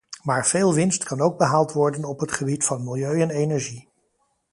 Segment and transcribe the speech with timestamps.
[0.23, 3.89] Maar veel winst kan ook behaald worden op het gebied van milieu en energie.